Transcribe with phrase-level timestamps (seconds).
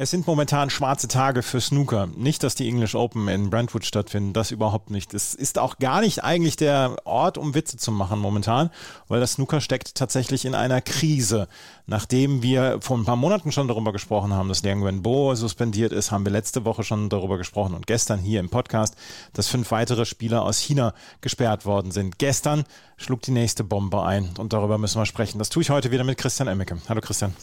[0.00, 2.06] Es sind momentan schwarze Tage für Snooker.
[2.06, 5.12] Nicht, dass die English Open in Brentwood stattfinden, das überhaupt nicht.
[5.12, 8.70] Es ist auch gar nicht eigentlich der Ort, um Witze zu machen momentan,
[9.08, 11.48] weil das Snooker steckt tatsächlich in einer Krise.
[11.88, 16.12] Nachdem wir vor ein paar Monaten schon darüber gesprochen haben, dass Liang Wenbo suspendiert ist,
[16.12, 18.94] haben wir letzte Woche schon darüber gesprochen und gestern hier im Podcast,
[19.32, 22.20] dass fünf weitere Spieler aus China gesperrt worden sind.
[22.20, 22.62] Gestern
[22.98, 25.40] schlug die nächste Bombe ein und darüber müssen wir sprechen.
[25.40, 26.78] Das tue ich heute wieder mit Christian Emmeke.
[26.88, 27.34] Hallo Christian.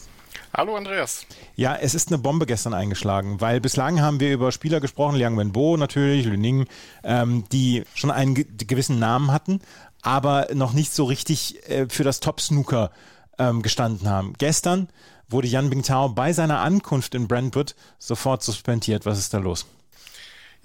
[0.54, 1.26] Hallo Andreas.
[1.54, 5.36] Ja, es ist eine Bombe gestern eingeschlagen, weil bislang haben wir über Spieler gesprochen, Liang
[5.36, 6.66] Wenbo natürlich, Lü Ning,
[7.04, 9.60] ähm, die schon einen ge gewissen Namen hatten,
[10.02, 12.90] aber noch nicht so richtig äh, für das Top-Snooker
[13.38, 14.34] ähm, gestanden haben.
[14.38, 14.88] Gestern
[15.28, 19.06] wurde Yan Bingtao bei seiner Ankunft in Brentwood sofort suspendiert.
[19.06, 19.66] Was ist da los?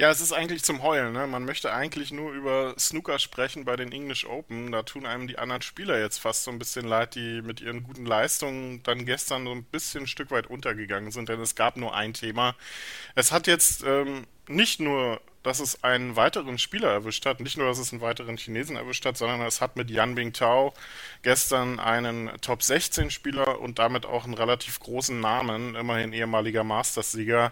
[0.02, 1.14] Ja, es ist eigentlich zum Heulen.
[1.14, 1.28] Ne?
[1.28, 4.71] Man möchte eigentlich nur über Snooker sprechen bei den English Open.
[4.71, 7.84] Da tun einem die anderen Spieler jetzt fast so ein bisschen leid, die mit ihren
[7.84, 11.77] guten Leistungen dann gestern so ein bisschen ein Stück weit untergegangen sind, denn es gab
[11.77, 12.55] nur ein Thema.
[13.13, 17.40] Es hat jetzt ähm, nicht nur dass es einen weiteren Spieler erwischt hat.
[17.40, 20.74] Nicht nur, dass es einen weiteren Chinesen erwischt hat, sondern es hat mit Yan Bingtao
[21.24, 27.52] gestern einen Top 16 Spieler und damit auch einen relativ großen Namen, immerhin ehemaliger Masters-Sieger,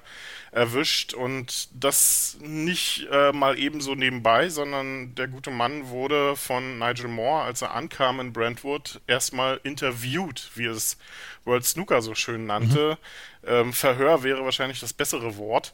[0.52, 1.14] erwischt.
[1.14, 7.44] Und das nicht äh, mal ebenso nebenbei, sondern der gute Mann wurde von Nigel Moore,
[7.44, 10.98] als er ankam in Brentwood, erstmal interviewt, wie es
[11.46, 12.98] World Snooker so schön nannte.
[13.42, 13.50] Mhm.
[13.50, 15.74] Ähm, Verhör wäre wahrscheinlich das bessere Wort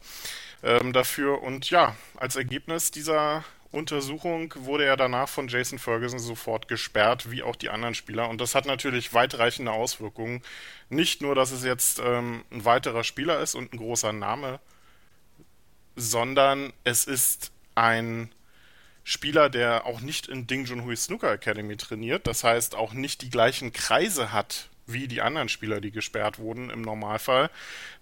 [0.66, 1.42] ähm, dafür.
[1.44, 7.44] Und ja, als Ergebnis dieser Untersuchung wurde er danach von Jason Ferguson sofort gesperrt, wie
[7.44, 8.30] auch die anderen Spieler.
[8.30, 10.42] Und das hat natürlich weitreichende Auswirkungen.
[10.90, 14.60] Nicht nur, dass es jetzt ähm, ein weiterer Spieler ist und ein großer Name,
[15.96, 18.34] sondern es ist ein
[19.04, 23.30] Spieler, der auch nicht in Ding Junhui Snooker Academy trainiert, das heißt auch nicht die
[23.30, 27.50] gleichen Kreise hat wie die anderen Spieler, die gesperrt wurden im Normalfall.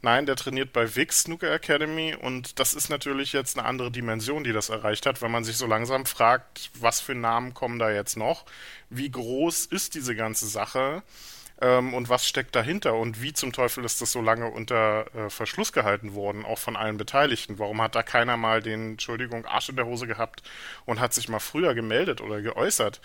[0.01, 4.43] Nein, der trainiert bei Vix Snooker Academy und das ist natürlich jetzt eine andere Dimension,
[4.43, 7.91] die das erreicht hat, wenn man sich so langsam fragt, was für Namen kommen da
[7.91, 8.45] jetzt noch,
[8.89, 11.03] wie groß ist diese ganze Sache
[11.61, 15.29] ähm, und was steckt dahinter und wie zum Teufel ist das so lange unter äh,
[15.29, 17.59] Verschluss gehalten worden, auch von allen Beteiligten.
[17.59, 20.43] Warum hat da keiner mal den, Entschuldigung, Arsch in der Hose gehabt
[20.85, 23.01] und hat sich mal früher gemeldet oder geäußert?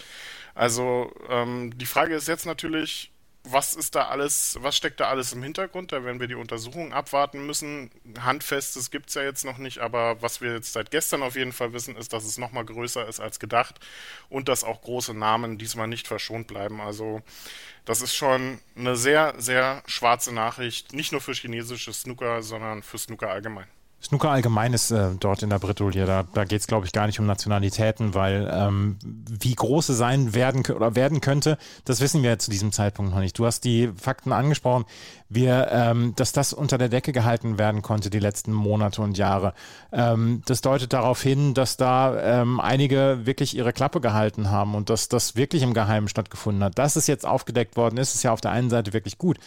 [0.54, 3.12] Also ähm, die Frage ist jetzt natürlich,
[3.44, 5.92] was ist da alles, was steckt da alles im Hintergrund?
[5.92, 7.90] Da werden wir die Untersuchungen abwarten müssen.
[8.20, 11.52] Handfestes gibt es ja jetzt noch nicht, aber was wir jetzt seit gestern auf jeden
[11.52, 13.80] Fall wissen, ist, dass es nochmal größer ist als gedacht
[14.28, 16.80] und dass auch große Namen diesmal nicht verschont bleiben.
[16.80, 17.22] Also
[17.84, 22.98] das ist schon eine sehr, sehr schwarze Nachricht, nicht nur für chinesische Snooker, sondern für
[22.98, 23.68] Snooker allgemein.
[24.00, 26.06] Snooker allgemein ist äh, dort in der Bretouille.
[26.06, 29.98] Da, da geht es, glaube ich, gar nicht um Nationalitäten, weil ähm, wie groß es
[29.98, 33.36] sein werden oder werden könnte, das wissen wir zu diesem Zeitpunkt noch nicht.
[33.38, 34.84] Du hast die Fakten angesprochen,
[35.28, 39.52] wir, ähm, dass das unter der Decke gehalten werden konnte die letzten Monate und Jahre.
[39.90, 44.90] Ähm, das deutet darauf hin, dass da ähm, einige wirklich ihre Klappe gehalten haben und
[44.90, 46.78] dass das wirklich im Geheimen stattgefunden hat.
[46.78, 49.38] Dass es jetzt aufgedeckt worden ist, ist ja auf der einen Seite wirklich gut.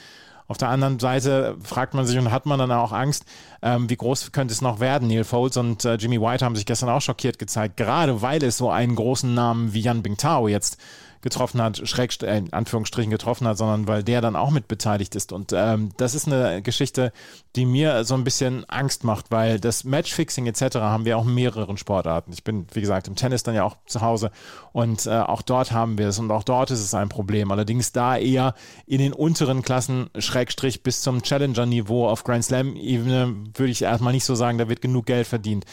[0.52, 3.24] Auf der anderen Seite fragt man sich und hat man dann auch Angst,
[3.62, 5.08] ähm, wie groß könnte es noch werden?
[5.08, 8.58] Neil Foles und äh, Jimmy White haben sich gestern auch schockiert gezeigt, gerade weil es
[8.58, 10.78] so einen großen Namen wie Yan Bingtao jetzt
[11.22, 15.16] getroffen hat, schräg, äh, in Anführungsstrichen getroffen hat, sondern weil der dann auch mit beteiligt
[15.16, 15.32] ist.
[15.32, 17.12] Und ähm, das ist eine Geschichte,
[17.56, 20.78] die mir so ein bisschen Angst macht, weil das Matchfixing etc.
[20.78, 22.32] haben wir auch in mehreren Sportarten.
[22.34, 24.32] Ich bin, wie gesagt, im Tennis dann ja auch zu Hause
[24.74, 27.52] und äh, auch dort haben wir es und auch dort ist es ein Problem.
[27.52, 28.56] Allerdings da eher
[28.86, 34.26] in den unteren Klassen, Schrägstrich bis zum Challenger-Niveau auf Grand Slam-Ebene, würde ich erstmal nicht
[34.26, 35.66] so sagen, da wird genug Geld verdient.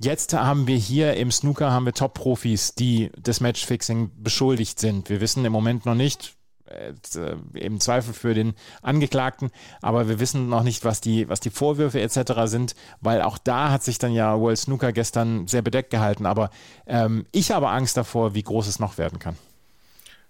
[0.00, 5.10] Jetzt haben wir hier im Snooker haben wir Top-Profis, die des Matchfixing beschuldigt sind.
[5.10, 6.36] Wir wissen im Moment noch nicht,
[6.66, 6.92] äh,
[7.54, 9.50] im Zweifel für den Angeklagten,
[9.82, 12.32] aber wir wissen noch nicht, was die, was die Vorwürfe etc.
[12.44, 16.26] sind, weil auch da hat sich dann ja World Snooker gestern sehr bedeckt gehalten.
[16.26, 16.50] Aber
[16.86, 19.36] ähm, ich habe Angst davor, wie groß es noch werden kann.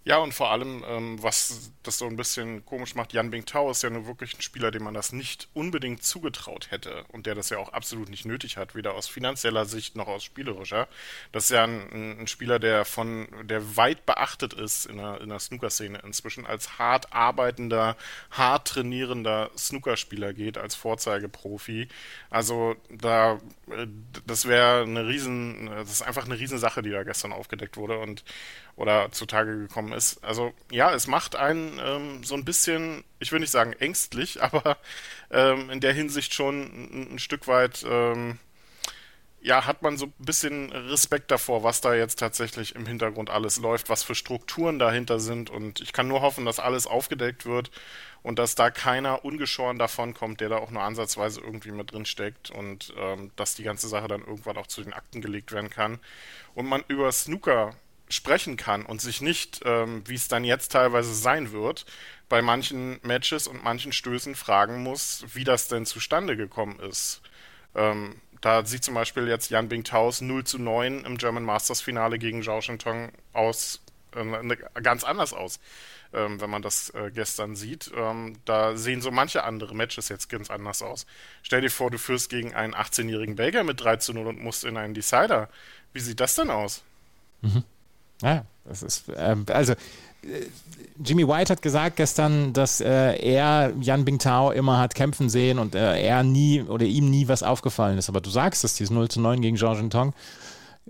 [0.09, 3.83] Ja, und vor allem, ähm, was das so ein bisschen komisch macht, Jan Bingtao ist
[3.83, 7.51] ja nur wirklich ein Spieler, dem man das nicht unbedingt zugetraut hätte und der das
[7.51, 10.89] ja auch absolut nicht nötig hat, weder aus finanzieller Sicht noch aus spielerischer.
[11.31, 15.29] Das ist ja ein, ein Spieler, der von, der weit beachtet ist in der, in
[15.29, 17.95] der Snooker-Szene inzwischen als hart arbeitender,
[18.31, 21.87] hart trainierender Snookerspieler geht, als Vorzeigeprofi.
[22.31, 23.35] Also da,
[23.71, 23.87] äh,
[24.27, 28.25] das wäre eine riesen, das ist einfach eine Riesensache, die da gestern aufgedeckt wurde und
[28.79, 29.98] oder zutage gekommen ist.
[30.23, 34.79] Also ja, es macht einen ähm, so ein bisschen, ich will nicht sagen ängstlich, aber
[35.31, 38.39] ähm, in der Hinsicht schon ein, ein Stück weit ähm,
[39.41, 43.59] ja, hat man so ein bisschen Respekt davor, was da jetzt tatsächlich im Hintergrund alles
[43.59, 45.49] läuft, was für Strukturen dahinter sind.
[45.49, 47.71] Und ich kann nur hoffen, dass alles aufgedeckt wird
[48.23, 52.05] und dass da keiner ungeschoren davon kommt, der da auch nur ansatzweise irgendwie mit drin
[52.05, 55.71] steckt und ähm, dass die ganze Sache dann irgendwann auch zu den Akten gelegt werden
[55.71, 56.01] kann
[56.55, 57.75] und man über Snooker
[58.09, 61.87] sprechen kann und sich nicht, ähm, wie es dann jetzt teilweise sein wird,
[62.29, 67.23] bei manchen Matches und manchen Stößen fragen muss, wie das denn zustande gekommen ist.
[67.75, 72.19] Ähm, da sieht zum Beispiel jetzt Jan Bingtaus 0 zu 9 im German Masters Finale
[72.19, 73.81] gegen Zhao Shintong aus
[74.15, 75.61] äh, ganz anders aus,
[76.13, 77.91] ähm, wenn man das äh, gestern sieht.
[77.95, 81.07] Ähm, da sehen so manche andere Matches jetzt ganz anders aus.
[81.43, 84.65] Stell dir vor, du führst gegen einen 18-jährigen Belgier mit 3 zu 0 und musst
[84.65, 85.49] in einen Decider.
[85.93, 86.83] Wie sieht das denn aus?
[87.43, 87.65] Mhm.
[88.23, 89.75] Ja, das ist, ähm, also
[91.03, 95.75] Jimmy White hat gesagt gestern, dass äh, er Yan Bingtao immer hat kämpfen sehen und
[95.75, 98.09] äh, er nie oder ihm nie was aufgefallen ist.
[98.09, 100.13] Aber du sagst es, dieses 0 zu 9 gegen Georges Tong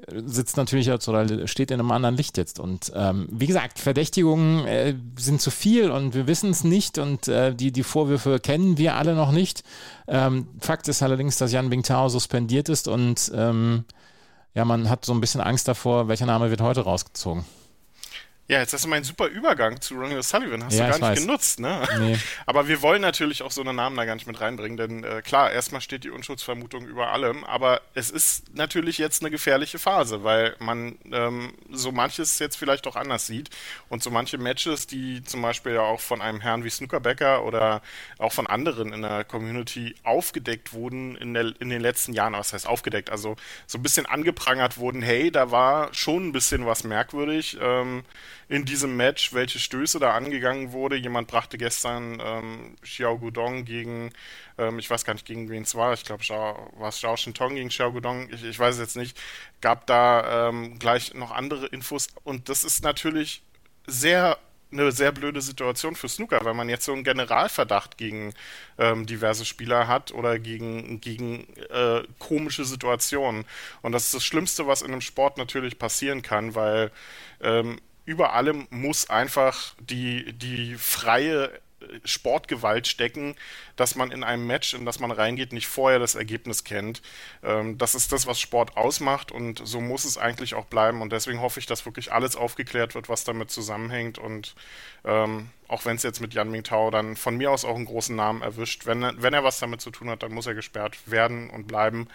[0.07, 2.59] äh, sitzt natürlich jetzt oder steht in einem anderen Licht jetzt.
[2.59, 7.29] Und ähm, wie gesagt, Verdächtigungen äh, sind zu viel und wir wissen es nicht und
[7.29, 9.63] äh, die, die Vorwürfe kennen wir alle noch nicht.
[10.07, 13.85] Ähm, Fakt ist allerdings, dass Yan Bingtao suspendiert ist und ähm,
[14.59, 17.45] ja, man hat so ein bisschen Angst davor, welcher Name wird heute rausgezogen.
[18.51, 20.65] Ja, jetzt hast du meinen super Übergang zu Ronnie O'Sullivan.
[20.65, 21.27] Hast ja, du gar nicht weiß.
[21.27, 21.87] genutzt, ne?
[21.99, 22.19] Nee.
[22.47, 25.21] Aber wir wollen natürlich auch so einen Namen da gar nicht mit reinbringen, denn äh,
[25.21, 30.25] klar, erstmal steht die Unschuldsvermutung über allem, aber es ist natürlich jetzt eine gefährliche Phase,
[30.25, 33.51] weil man ähm, so manches jetzt vielleicht auch anders sieht
[33.91, 37.83] und so manche Matches, die zum Beispiel ja auch von einem Herrn wie Snookerbecker oder
[38.17, 42.55] auch von anderen in der Community aufgedeckt wurden in, der, in den letzten Jahren, was
[42.55, 43.37] heißt aufgedeckt, also
[43.67, 47.59] so ein bisschen angeprangert wurden, hey, da war schon ein bisschen was merkwürdig.
[47.61, 48.05] Ähm,
[48.49, 50.97] in diesem Match, welche Stöße da angegangen wurde.
[50.97, 54.11] Jemand brachte gestern ähm, Xiao Gudong gegen,
[54.57, 57.55] ähm, ich weiß gar nicht, gegen wen es war, ich glaube, war es Xiao Shintong
[57.55, 59.21] gegen Xiao Gudong, ich, ich weiß es jetzt nicht,
[59.61, 63.43] gab da ähm, gleich noch andere Infos und das ist natürlich
[63.87, 64.39] sehr
[64.71, 68.35] eine sehr blöde Situation für Snooker, weil man jetzt so einen Generalverdacht gegen
[68.77, 73.47] ähm, diverse Spieler hat oder gegen, gegen äh, komische Situationen.
[73.81, 76.91] Und das ist das Schlimmste, was in einem Sport natürlich passieren kann, weil
[77.41, 81.53] ähm, über allem muss einfach die, die freie
[82.07, 83.37] Sportgewalt stecken,
[83.77, 87.03] dass man in einem Match, in das man reingeht, nicht vorher das Ergebnis kennt.
[87.43, 91.03] Ähm, das ist das, was Sport ausmacht und so muss es eigentlich auch bleiben.
[91.03, 94.17] Und deswegen hoffe ich, dass wirklich alles aufgeklärt wird, was damit zusammenhängt.
[94.17, 94.55] Und
[95.05, 98.17] ähm, auch wenn es jetzt mit Yan Mingtao dann von mir aus auch einen großen
[98.17, 101.51] Namen erwischt, wenn, wenn er was damit zu tun hat, dann muss er gesperrt werden
[101.51, 102.09] und bleiben.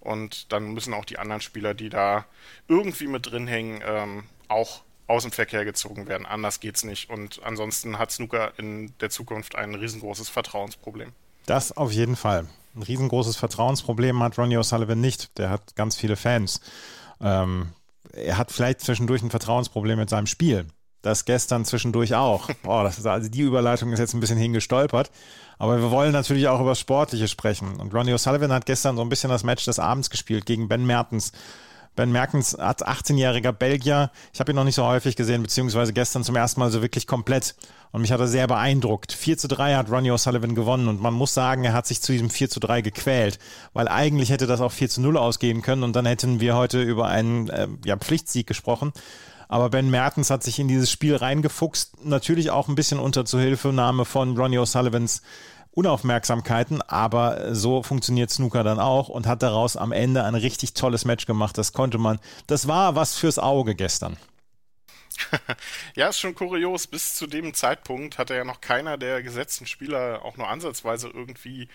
[0.00, 2.24] Und dann müssen auch die anderen Spieler, die da
[2.66, 6.26] irgendwie mit drin hängen, ähm, auch aus dem Verkehr gezogen werden.
[6.26, 7.10] Anders geht's nicht.
[7.10, 11.12] Und ansonsten hat Snooker in der Zukunft ein riesengroßes Vertrauensproblem.
[11.46, 12.46] Das auf jeden Fall.
[12.74, 15.36] Ein riesengroßes Vertrauensproblem hat Ronnie O'Sullivan nicht.
[15.38, 16.60] Der hat ganz viele Fans.
[17.20, 17.68] Ähm,
[18.12, 20.66] er hat vielleicht zwischendurch ein Vertrauensproblem mit seinem Spiel.
[21.02, 22.48] Das gestern zwischendurch auch.
[22.64, 25.10] Oh, das ist, also die Überleitung ist jetzt ein bisschen hingestolpert.
[25.58, 27.76] Aber wir wollen natürlich auch über das Sportliche sprechen.
[27.76, 30.86] Und Ronnie O'Sullivan hat gestern so ein bisschen das Match des Abends gespielt gegen Ben
[30.86, 31.32] Mertens.
[31.96, 34.10] Ben Merkens als 18-jähriger Belgier.
[34.32, 37.06] Ich habe ihn noch nicht so häufig gesehen, beziehungsweise gestern zum ersten Mal so wirklich
[37.06, 37.54] komplett.
[37.92, 39.12] Und mich hat er sehr beeindruckt.
[39.12, 42.10] 4 zu 3 hat Ronnie O'Sullivan gewonnen und man muss sagen, er hat sich zu
[42.10, 43.38] diesem 4 zu 3 gequält,
[43.72, 46.82] weil eigentlich hätte das auch 4 zu 0 ausgehen können und dann hätten wir heute
[46.82, 48.92] über einen äh, ja, Pflichtsieg gesprochen.
[49.46, 54.04] Aber Ben Mertens hat sich in dieses Spiel reingefuchst, natürlich auch ein bisschen unter Zuhilfenahme
[54.04, 55.20] von Ronnie O'Sullivans
[55.74, 61.04] Unaufmerksamkeiten, aber so funktioniert Snooker dann auch und hat daraus am Ende ein richtig tolles
[61.04, 61.58] Match gemacht.
[61.58, 64.16] Das konnte man, das war was fürs Auge gestern.
[65.96, 66.86] ja, ist schon kurios.
[66.86, 71.68] Bis zu dem Zeitpunkt hatte ja noch keiner der gesetzten Spieler auch nur ansatzweise irgendwie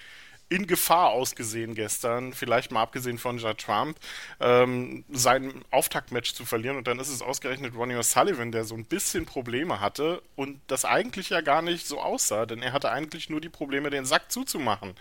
[0.49, 3.97] in Gefahr ausgesehen gestern, vielleicht mal abgesehen von Ja Trump,
[4.39, 6.75] ähm, sein Auftaktmatch zu verlieren.
[6.75, 10.85] Und dann ist es ausgerechnet Ronnie O'Sullivan, der so ein bisschen Probleme hatte und das
[10.85, 14.31] eigentlich ja gar nicht so aussah, denn er hatte eigentlich nur die Probleme, den Sack
[14.31, 14.95] zuzumachen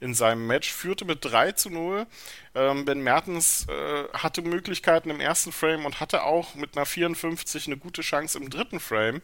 [0.00, 2.06] in seinem Match, führte mit 3 zu 0.
[2.54, 7.66] Ähm, ben Mertens äh, hatte Möglichkeiten im ersten Frame und hatte auch mit einer 54
[7.66, 9.22] eine gute Chance im dritten Frame,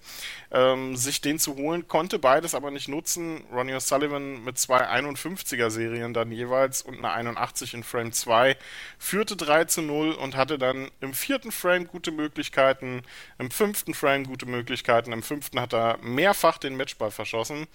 [0.52, 3.42] ähm, sich den zu holen, konnte beides aber nicht nutzen.
[3.50, 8.56] Ronnie O'Sullivan mit zwei 51er Serien dann jeweils und eine 81 in Frame 2
[8.98, 13.02] führte 3 zu 0 und hatte dann im vierten Frame gute Möglichkeiten,
[13.38, 17.66] im fünften Frame gute Möglichkeiten, im fünften hat er mehrfach den Matchball verschossen.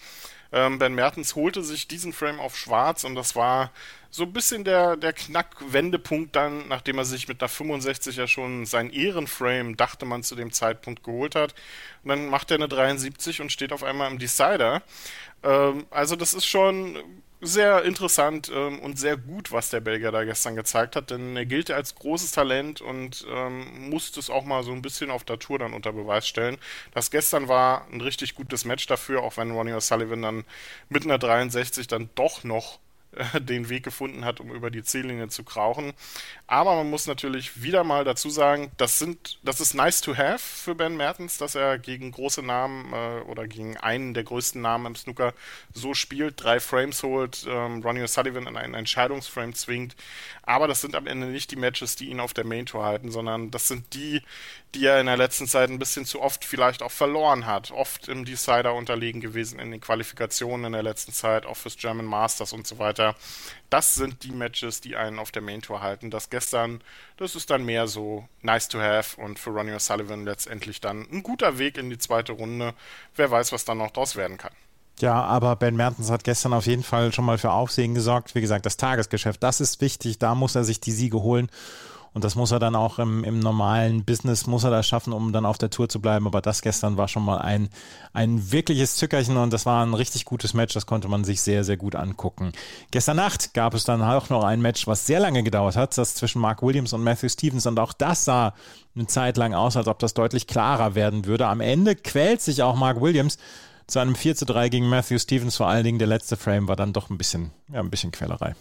[0.53, 3.71] Ähm, ben Mertens holte sich diesen Frame auf schwarz und das war
[4.09, 8.65] so ein bisschen der, der Knackwendepunkt dann, nachdem er sich mit einer 65 ja schon
[8.65, 11.55] sein Ehrenframe, dachte man zu dem Zeitpunkt, geholt hat.
[12.03, 14.83] Und dann macht er eine 73 und steht auf einmal im Decider.
[15.43, 16.99] Ähm, also das ist schon
[17.41, 21.45] sehr interessant ähm, und sehr gut, was der Belgier da gestern gezeigt hat, denn er
[21.45, 25.39] gilt als großes Talent und ähm, musste es auch mal so ein bisschen auf der
[25.39, 26.57] Tour dann unter Beweis stellen.
[26.93, 30.45] Das gestern war ein richtig gutes Match dafür, auch wenn Ronnie O'Sullivan dann
[30.89, 32.79] mit einer 63 dann doch noch
[33.39, 35.93] den Weg gefunden hat, um über die Ziellinie zu krauchen.
[36.47, 40.39] Aber man muss natürlich wieder mal dazu sagen, das sind, das ist nice to have
[40.39, 44.87] für Ben Mertens, dass er gegen große Namen äh, oder gegen einen der größten Namen
[44.87, 45.33] im Snooker
[45.73, 49.95] so spielt, drei Frames holt, ähm, Ronnie O'Sullivan in einen Entscheidungsframe zwingt.
[50.43, 53.11] Aber das sind am Ende nicht die Matches, die ihn auf der Main Tour halten,
[53.11, 54.21] sondern das sind die,
[54.73, 57.71] die er in der letzten Zeit ein bisschen zu oft vielleicht auch verloren hat.
[57.71, 62.05] Oft im Decider unterlegen gewesen in den Qualifikationen in der letzten Zeit, auch fürs German
[62.05, 63.15] Masters und so weiter.
[63.69, 66.09] Das sind die Matches, die einen auf der Main Tour halten.
[66.09, 66.81] Das gestern,
[67.17, 71.23] das ist dann mehr so nice to have und für Ronnie O'Sullivan letztendlich dann ein
[71.23, 72.73] guter Weg in die zweite Runde.
[73.15, 74.53] Wer weiß, was dann noch draus werden kann.
[74.99, 78.35] Ja, aber Ben Mertens hat gestern auf jeden Fall schon mal für Aufsehen gesorgt.
[78.35, 80.19] Wie gesagt, das Tagesgeschäft, das ist wichtig.
[80.19, 81.49] Da muss er sich die Siege holen.
[82.13, 85.31] Und das muss er dann auch im, im normalen Business, muss er das schaffen, um
[85.31, 86.27] dann auf der Tour zu bleiben.
[86.27, 87.69] Aber das gestern war schon mal ein,
[88.11, 90.73] ein wirkliches Zückerchen und das war ein richtig gutes Match.
[90.73, 92.51] Das konnte man sich sehr, sehr gut angucken.
[92.91, 96.15] Gestern Nacht gab es dann auch noch ein Match, was sehr lange gedauert hat, das
[96.15, 97.65] zwischen Mark Williams und Matthew Stevens.
[97.65, 98.53] Und auch das sah
[98.93, 101.47] eine Zeit lang aus, als ob das deutlich klarer werden würde.
[101.47, 103.37] Am Ende quält sich auch Mark Williams
[103.87, 105.55] zu einem 4 zu 3 gegen Matthew Stevens.
[105.55, 108.53] Vor allen Dingen der letzte Frame war dann doch ein bisschen, ja, ein bisschen Quälerei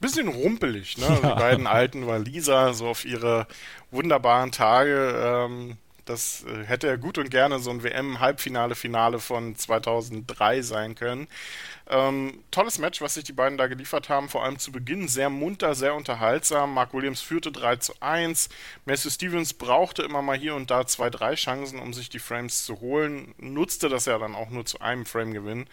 [0.00, 1.06] bisschen rumpelig, ne?
[1.06, 1.34] Ja.
[1.34, 3.46] Die beiden alten Waliser, so auf ihre
[3.90, 5.14] wunderbaren Tage.
[5.22, 5.76] Ähm,
[6.10, 11.28] das äh, hätte ja gut und gerne so ein WM-Halbfinale, Finale von 2003 sein können.
[11.88, 14.28] Ähm, tolles Match, was sich die beiden da geliefert haben.
[14.28, 16.74] Vor allem zu Beginn sehr munter, sehr unterhaltsam.
[16.74, 18.48] Mark Williams führte 3 zu 1.
[18.86, 22.64] Matthew Stevens brauchte immer mal hier und da zwei, drei Chancen, um sich die Frames
[22.64, 23.34] zu holen.
[23.38, 25.66] Nutzte das ja dann auch nur zu einem Frame-Gewinn.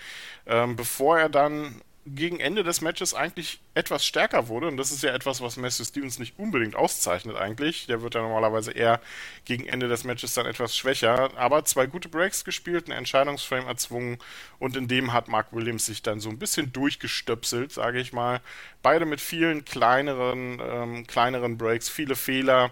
[0.46, 4.68] Ähm, bevor er dann gegen Ende des Matches eigentlich etwas stärker wurde.
[4.68, 7.86] Und das ist ja etwas, was Matthew Stevens nicht unbedingt auszeichnet eigentlich.
[7.86, 9.00] Der wird ja normalerweise eher
[9.46, 11.30] gegen Ende des Matches dann etwas schwächer.
[11.38, 14.18] Aber zwei gute Breaks gespielt, einen Entscheidungsframe erzwungen.
[14.60, 18.42] Und in dem hat Mark Williams sich dann so ein bisschen durchgestöpselt, sage ich mal.
[18.82, 22.72] Beide mit vielen kleineren, ähm, kleineren Breaks, viele Fehler.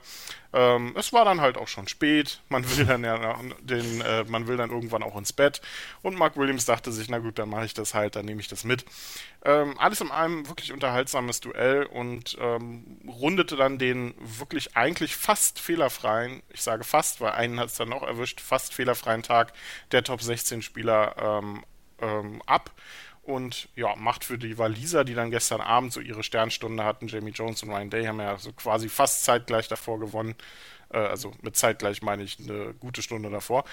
[0.55, 2.39] Ähm, es war dann halt auch schon spät.
[2.47, 5.61] Man will dann ja den, äh, man will dann irgendwann auch ins Bett.
[6.01, 8.47] Und Mark Williams dachte sich, na gut, dann mache ich das halt, dann nehme ich
[8.47, 8.85] das mit.
[9.43, 15.59] Ähm, alles in allem wirklich unterhaltsames Duell und ähm, rundete dann den wirklich eigentlich fast
[15.59, 19.51] fehlerfreien, ich sage fast, weil einen hat es dann noch erwischt, fast fehlerfreien Tag
[19.91, 21.65] der Top 16 Spieler ähm,
[21.99, 22.71] ähm, ab
[23.23, 27.31] und ja, macht für die Waliser, die dann gestern Abend so ihre Sternstunde hatten, Jamie
[27.31, 30.35] Jones und Ryan Day haben ja so quasi fast zeitgleich davor gewonnen.
[30.93, 33.65] Äh, also mit zeitgleich meine ich eine gute Stunde davor.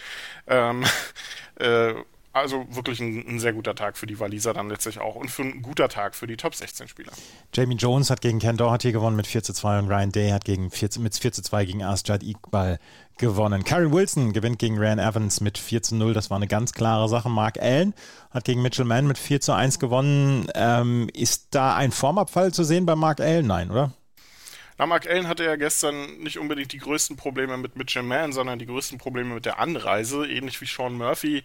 [0.48, 0.84] Ähm,
[1.56, 1.94] äh,
[2.32, 5.42] also wirklich ein, ein, sehr guter Tag für die Waliser dann letztlich auch und für
[5.42, 7.12] ein guter Tag für die Top 16 Spieler.
[7.52, 10.44] Jamie Jones hat gegen Ken Doherty gewonnen mit 4 zu 2 und Ryan Day hat
[10.44, 12.78] gegen 4, mit 4 zu 2 gegen Asjad Iqbal
[13.18, 13.64] gewonnen.
[13.64, 16.14] Karen Wilson gewinnt gegen Ryan Evans mit 4 zu 0.
[16.14, 17.28] Das war eine ganz klare Sache.
[17.28, 17.94] Mark Allen
[18.30, 20.46] hat gegen Mitchell Mann mit 4 zu 1 gewonnen.
[20.54, 23.46] Ähm, ist da ein Formabfall zu sehen bei Mark Allen?
[23.46, 23.92] Nein, oder?
[24.86, 28.66] Mark Allen hatte ja gestern nicht unbedingt die größten Probleme mit Mitchell Mann, sondern die
[28.66, 30.26] größten Probleme mit der Anreise.
[30.26, 31.44] Ähnlich wie Sean Murphy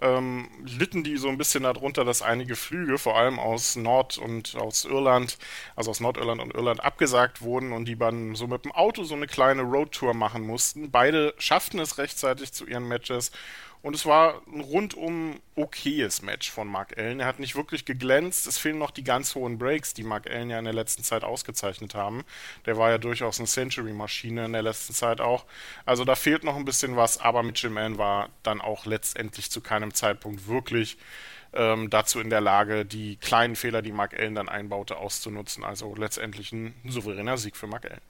[0.00, 4.56] ähm, litten die so ein bisschen darunter, dass einige Flüge, vor allem aus Nord- und
[4.56, 5.38] aus Irland,
[5.74, 9.14] also aus Nordirland und Irland, abgesagt wurden und die dann so mit dem Auto so
[9.14, 10.90] eine kleine Roadtour machen mussten.
[10.90, 13.30] Beide schafften es rechtzeitig zu ihren Matches
[13.82, 17.20] und es war ein rundum okayes Match von Mark Allen.
[17.20, 18.46] Er hat nicht wirklich geglänzt.
[18.46, 21.24] Es fehlen noch die ganz hohen Breaks, die Mark Allen ja in der letzten Zeit
[21.24, 22.24] ausgezeichnet haben.
[22.66, 25.44] Der war ja durchaus eine Century-Maschine in der letzten Zeit auch.
[25.84, 29.60] Also da fehlt noch ein bisschen was, aber Mitchell Mann war dann auch letztendlich zu
[29.60, 30.98] keinem Zeitpunkt wirklich
[31.52, 35.64] ähm, dazu in der Lage, die kleinen Fehler, die Mark Allen dann einbaute, auszunutzen.
[35.64, 38.00] Also letztendlich ein souveräner Sieg für Mark Allen.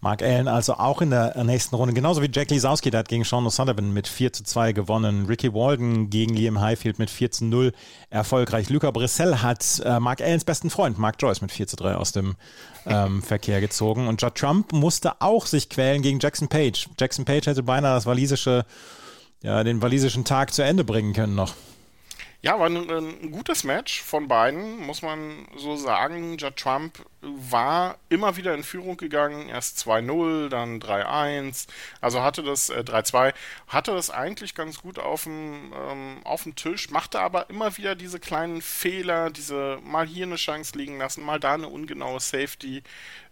[0.00, 3.24] Mark Allen also auch in der nächsten Runde, genauso wie Jack Lisowski, der hat gegen
[3.24, 5.26] Sean O'Sullivan mit 4 zu 2 gewonnen.
[5.26, 7.72] Ricky Walden gegen Liam Highfield mit 4 zu 0
[8.10, 8.68] erfolgreich.
[8.68, 12.12] Luca Brissell hat äh, Mark Allens besten Freund, Mark Joyce, mit 4 zu 3 aus
[12.12, 12.36] dem
[12.86, 14.06] ähm, Verkehr gezogen.
[14.06, 16.88] Und Judd Trump musste auch sich quälen gegen Jackson Page.
[17.00, 18.64] Jackson Page hätte beinahe das walisische,
[19.42, 21.54] ja, den walisischen Tag zu Ende bringen können noch.
[22.42, 26.36] Ja, war ein, ein, gutes Match von beiden, muss man so sagen.
[26.36, 31.66] Judd Trump war immer wieder in Führung gegangen, erst 2-0, dann 3-1,
[32.00, 33.34] also hatte das äh, 3-2,
[33.68, 37.94] hatte das eigentlich ganz gut auf dem, ähm, auf dem Tisch, machte aber immer wieder
[37.94, 42.82] diese kleinen Fehler, diese mal hier eine Chance liegen lassen, mal da eine ungenaue Safety,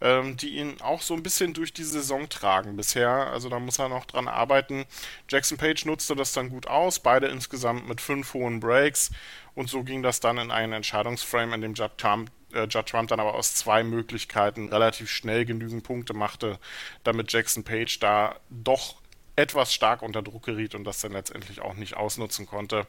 [0.01, 3.79] ähm, die ihn auch so ein bisschen durch die Saison tragen bisher, also da muss
[3.79, 4.87] er noch dran arbeiten.
[5.29, 9.11] Jackson Page nutzte das dann gut aus, beide insgesamt mit fünf hohen Breaks, Breaks.
[9.55, 13.09] Und so ging das dann in einen Entscheidungsframe, in dem Judd Trump, äh, Judd Trump
[13.09, 16.59] dann aber aus zwei Möglichkeiten relativ schnell genügend Punkte machte,
[17.05, 18.97] damit Jackson Page da doch
[19.37, 22.87] etwas stark unter Druck geriet und das dann letztendlich auch nicht ausnutzen konnte.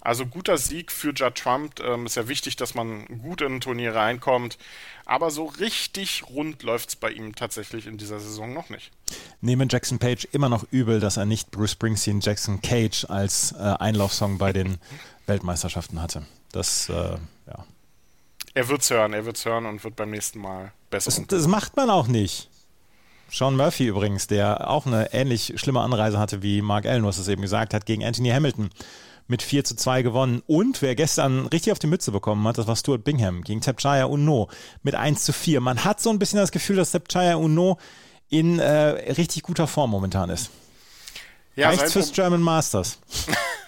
[0.00, 1.80] Also guter Sieg für Judd Trump.
[1.80, 4.56] Ähm, ist ja wichtig, dass man gut in ein Turnier reinkommt.
[5.04, 8.92] Aber so richtig rund läuft es bei ihm tatsächlich in dieser Saison noch nicht.
[9.40, 13.56] Nehmen Jackson Page immer noch übel, dass er nicht Bruce Springsteen Jackson Cage als äh,
[13.56, 14.78] Einlaufsong bei den
[15.26, 16.22] Weltmeisterschaften hatte.
[16.52, 17.66] Das, äh, ja.
[18.54, 21.10] Er wird's hören, er wird's hören und wird beim nächsten Mal besser.
[21.10, 22.48] Das, das macht man auch nicht.
[23.30, 27.28] Sean Murphy übrigens, der auch eine ähnlich schlimme Anreise hatte wie Mark Allen, was es
[27.28, 28.70] eben gesagt hat, gegen Anthony Hamilton
[29.28, 30.42] mit 4 zu 2 gewonnen.
[30.46, 34.06] Und wer gestern richtig auf die Mütze bekommen hat, das war Stuart Bingham gegen Tapchaya
[34.06, 34.48] Uno
[34.82, 35.60] mit 1 zu 4.
[35.60, 37.78] Man hat so ein bisschen das Gefühl, dass Tapchaya Uno
[38.28, 38.70] in äh,
[39.12, 40.50] richtig guter Form momentan ist.
[41.60, 42.98] Ja, Reicht's fürs German Masters?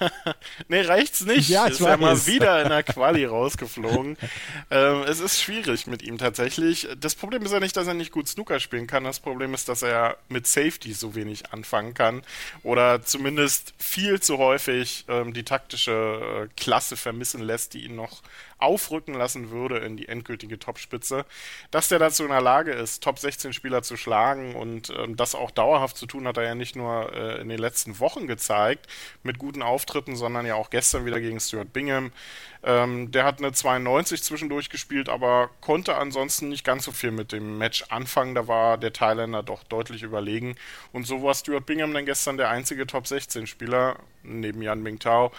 [0.69, 1.49] nee, reicht's nicht.
[1.49, 4.17] Ja, ich ist ja mal wieder in der Quali rausgeflogen.
[4.71, 6.89] ähm, es ist schwierig mit ihm tatsächlich.
[6.99, 9.05] Das Problem ist ja nicht, dass er nicht gut Snooker spielen kann.
[9.05, 12.23] Das Problem ist, dass er mit Safety so wenig anfangen kann.
[12.63, 18.23] Oder zumindest viel zu häufig ähm, die taktische äh, Klasse vermissen lässt, die ihn noch
[18.63, 21.25] aufrücken lassen würde in die endgültige Topspitze.
[21.71, 25.35] Dass der dazu in der Lage ist, Top 16 Spieler zu schlagen und ähm, das
[25.35, 28.87] auch dauerhaft zu tun, hat er ja nicht nur äh, in den letzten Wochen gezeigt
[29.23, 32.13] mit guten Auftritten, sondern ja auch gestern wieder gegen Stuart Bingham.
[32.65, 37.33] Ähm, der hat eine 92 zwischendurch gespielt, aber konnte ansonsten nicht ganz so viel mit
[37.33, 38.37] dem Match anfangen.
[38.37, 40.55] Da war der Thailänder doch deutlich überlegen.
[40.93, 45.33] Und so war Stuart Bingham dann gestern der einzige Top 16 Spieler, neben Jan Mingtao,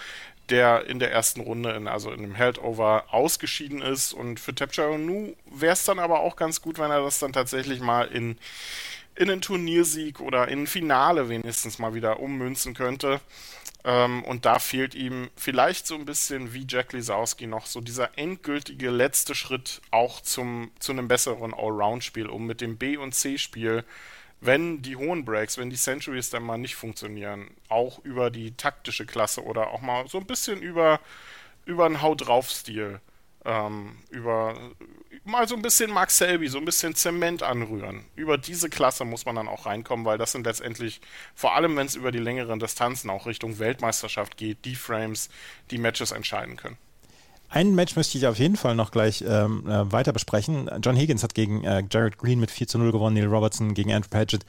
[0.49, 4.13] der in der ersten Runde, in, also in dem Heldover, ausgeschieden ist.
[4.13, 7.33] Und für Tapcha Nu wäre es dann aber auch ganz gut, wenn er das dann
[7.33, 8.37] tatsächlich mal in,
[9.15, 13.21] in einen Turniersieg oder in ein Finale wenigstens mal wieder ummünzen könnte.
[13.85, 18.17] Ähm, und da fehlt ihm vielleicht so ein bisschen wie Jack Lisowski noch so dieser
[18.17, 23.83] endgültige letzte Schritt auch zum, zu einem besseren Allround-Spiel, um mit dem B- und C-Spiel
[24.45, 29.05] wenn die hohen Breaks, wenn die Centuries dann mal nicht funktionieren, auch über die taktische
[29.05, 30.99] Klasse oder auch mal so ein bisschen über,
[31.65, 32.99] über einen Haut drauf Stil,
[33.45, 34.55] ähm, über
[35.23, 38.05] mal so ein bisschen Mark Selby, so ein bisschen Zement anrühren.
[38.15, 41.01] Über diese Klasse muss man dann auch reinkommen, weil das sind letztendlich,
[41.35, 45.29] vor allem wenn es über die längeren Distanzen auch Richtung Weltmeisterschaft geht, die Frames,
[45.71, 46.77] die Matches entscheiden können.
[47.53, 50.71] Ein Match möchte ich auf jeden Fall noch gleich ähm, äh, weiter besprechen.
[50.81, 53.93] John Higgins hat gegen äh, Jared Green mit 4 zu 0 gewonnen, Neil Robertson gegen
[53.93, 54.43] Andrew Paget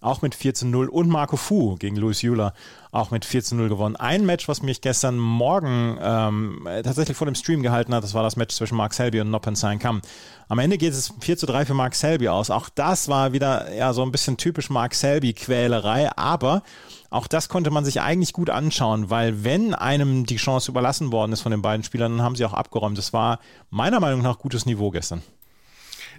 [0.00, 2.54] auch mit 4 zu 0 und Marco Fu gegen Louis Euler
[2.90, 3.96] auch mit 4 zu 0 gewonnen.
[3.96, 8.22] Ein Match, was mich gestern Morgen ähm, tatsächlich vor dem Stream gehalten hat, das war
[8.22, 10.00] das Match zwischen Mark Selby und Noppen Sain Kam.
[10.48, 12.50] Am Ende geht es 4 zu 3 für Mark Selby aus.
[12.50, 16.62] Auch das war wieder ja so ein bisschen typisch Mark Selby-Quälerei, aber
[17.10, 21.32] auch das konnte man sich eigentlich gut anschauen, weil wenn einem die Chance überlassen worden
[21.32, 22.98] ist von den beiden Spielern, dann haben sie auch abgeräumt.
[22.98, 25.22] Das war meiner Meinung nach gutes Niveau gestern.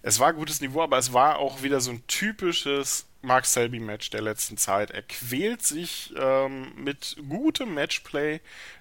[0.02, 4.22] Es war gutes Niveau, aber es war auch wieder so ein typisches Mark Selby-Match der
[4.22, 4.92] letzten Zeit.
[4.92, 8.40] Er quält sich ähm, mit gutem Matchplay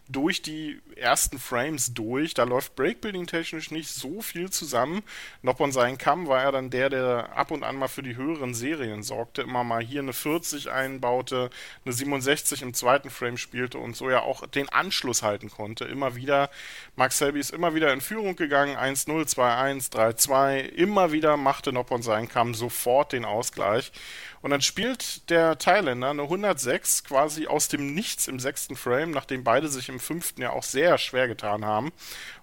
[0.08, 2.34] durch die ersten Frames durch.
[2.34, 5.02] Da läuft Breakbuilding technisch nicht so viel zusammen.
[5.42, 8.16] Noch von seinen Kamm war er dann der, der ab und an mal für die
[8.16, 9.42] höheren Serien sorgte.
[9.42, 11.50] Immer mal hier eine 40 einbaute,
[11.84, 15.84] eine 67 im zweiten Frame spielte und so ja auch den Anschluss halten konnte.
[15.84, 16.50] Immer wieder.
[16.96, 18.76] Mark Selby ist immer wieder in Führung gegangen.
[18.76, 20.60] 1-0, 2-1, 3-2.
[20.60, 23.92] Immer wieder machte Noppon seinen Kamm sofort den Ausgleich.
[24.40, 29.42] Und dann spielt der Thailänder eine 106 quasi aus dem Nichts im sechsten Frame, nachdem
[29.42, 31.92] beide sich im fünften ja auch sehr schwer getan haben.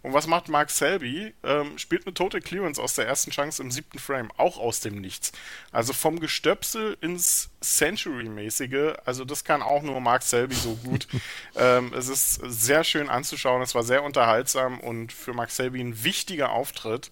[0.02, 1.34] Und was macht Mark Selby?
[1.44, 5.02] Ähm, spielt eine Total Clearance aus der ersten Chance im siebten Frame, auch aus dem
[5.02, 5.32] Nichts.
[5.72, 11.08] Also vom Gestöpsel ins Century-mäßige, also das kann auch nur Mark Selby so gut.
[11.56, 16.04] ähm, es ist sehr schön anzuschauen, es war sehr unterhaltsam und für Mark Selby ein
[16.04, 17.12] wichtiger Auftritt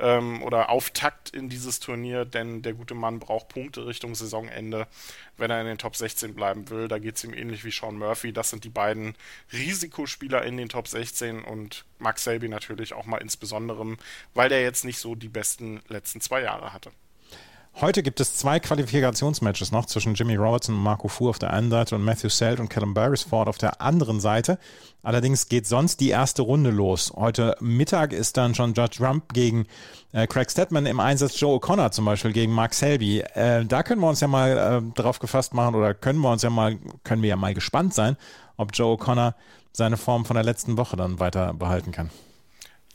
[0.00, 4.86] ähm, oder Auftakt in dieses Turnier, denn der gute Mann braucht Punkte Richtung Saisonende,
[5.36, 6.88] wenn er in den Top 16 bleiben will.
[6.88, 8.32] Da geht es ihm ähnlich wie Sean Murphy.
[8.32, 9.16] Das sind die beiden
[9.52, 13.96] Risikospieler in den Top 16 und Max Selby natürlich auch mal insbesondere,
[14.34, 16.90] weil der jetzt nicht so die besten letzten zwei Jahre hatte.
[17.76, 21.70] Heute gibt es zwei Qualifikationsmatches noch zwischen Jimmy Robertson und Marco Fu auf der einen
[21.70, 24.58] Seite und Matthew Selt und Callum Beresford auf der anderen Seite.
[25.02, 27.10] Allerdings geht sonst die erste Runde los.
[27.16, 29.66] Heute Mittag ist dann schon Judge Rump gegen
[30.12, 33.20] äh, Craig Stedman im Einsatz, Joe O'Connor zum Beispiel gegen Mark Selby.
[33.20, 36.42] Äh, da können wir uns ja mal äh, darauf gefasst machen oder können wir uns
[36.42, 38.18] ja mal, können wir ja mal gespannt sein,
[38.58, 39.34] ob Joe O'Connor
[39.72, 42.10] seine Form von der letzten Woche dann weiter behalten kann.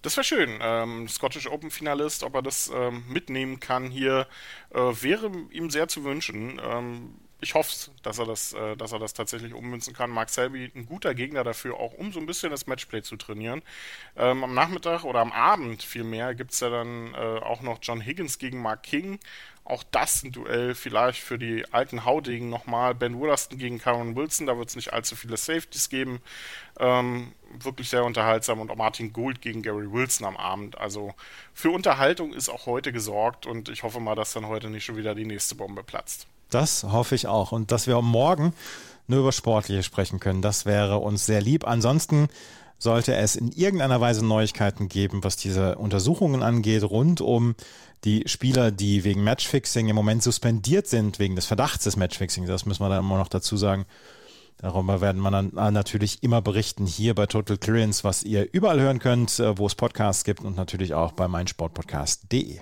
[0.05, 0.59] Das wäre schön.
[0.61, 4.27] Ähm, Scottish Open Finalist, ob er das ähm, mitnehmen kann hier,
[4.69, 6.61] äh, wäre ihm sehr zu wünschen.
[6.63, 10.09] Ähm, ich hoffe, dass er das, äh, dass er das tatsächlich ummünzen kann.
[10.09, 13.61] Mark Selby ein guter Gegner dafür, auch um so ein bisschen das Matchplay zu trainieren.
[14.15, 18.01] Ähm, am Nachmittag oder am Abend vielmehr gibt es ja dann äh, auch noch John
[18.01, 19.19] Higgins gegen Mark King.
[19.65, 22.93] Auch das ein Duell vielleicht für die alten Haudegen nochmal.
[22.93, 26.21] Ben Wollaston gegen Karen Wilson, da wird es nicht allzu viele Safeties geben.
[26.79, 30.77] Ähm, wirklich sehr unterhaltsam und auch Martin Gould gegen Gary Wilson am Abend.
[30.77, 31.15] Also
[31.53, 34.97] für Unterhaltung ist auch heute gesorgt und ich hoffe mal, dass dann heute nicht schon
[34.97, 36.27] wieder die nächste Bombe platzt.
[36.49, 37.51] Das hoffe ich auch.
[37.51, 38.53] Und dass wir morgen
[39.07, 41.67] nur über Sportliche sprechen können, das wäre uns sehr lieb.
[41.67, 42.27] Ansonsten
[42.77, 47.55] sollte es in irgendeiner Weise Neuigkeiten geben, was diese Untersuchungen angeht, rund um
[48.03, 52.65] die Spieler, die wegen Matchfixing im Moment suspendiert sind, wegen des Verdachts des Matchfixing, das
[52.65, 53.85] müssen wir dann immer noch dazu sagen.
[54.57, 58.99] Darüber werden wir dann natürlich immer berichten hier bei Total Clearance, was ihr überall hören
[58.99, 62.61] könnt, äh, wo es Podcasts gibt und natürlich auch bei meinsportpodcast.de.